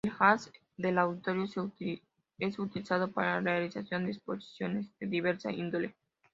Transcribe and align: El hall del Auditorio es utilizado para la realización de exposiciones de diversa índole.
El 0.03 0.11
hall 0.17 0.39
del 0.77 0.97
Auditorio 0.97 1.45
es 2.39 2.57
utilizado 2.57 3.11
para 3.11 3.35
la 3.35 3.39
realización 3.51 4.05
de 4.07 4.13
exposiciones 4.13 4.87
de 4.99 5.05
diversa 5.05 5.51
índole. 5.51 5.93